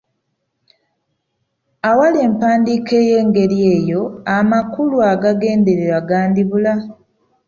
Awali 1.89 2.17
empandiika 2.27 2.93
ey’engeri 3.01 3.57
eyo, 3.75 4.01
amakulu 4.37 4.95
agagendererwa 5.11 5.99
gandibula. 6.09 6.73